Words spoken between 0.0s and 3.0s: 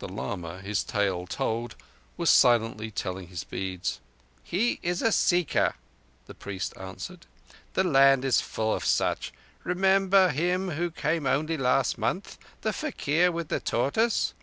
The lama, his tale told, was silently